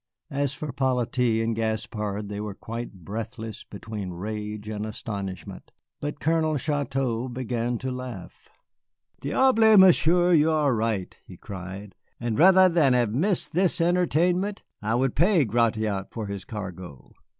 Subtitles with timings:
[0.31, 5.71] As for 'Polyte and Gaspard, they were quite breathless between rage and astonishment.
[5.99, 8.49] But Colonel Chouteau began to laugh.
[9.19, 14.95] "Diable, Monsieur, you are right," he cried, "and rather than have missed this entertainment I
[14.95, 17.13] would pay Gratiot for his cargo."